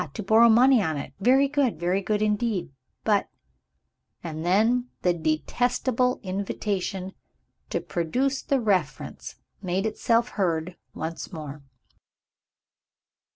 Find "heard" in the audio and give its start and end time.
10.29-10.75